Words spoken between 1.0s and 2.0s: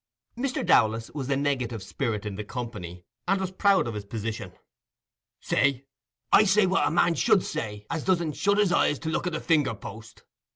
was the negative